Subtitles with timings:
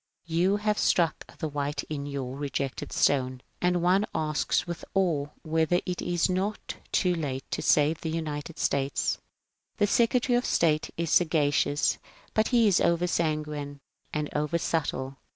[0.25, 5.27] You have struck the white in your '^ Rejected Stone." And one asks with awe
[5.43, 9.19] whether it is not already too late to save the ^^ United States?"...
[9.77, 11.99] The Secretary of State is sagacious—
[12.33, 13.77] but he is over sanguine
[14.11, 15.17] and over subtle.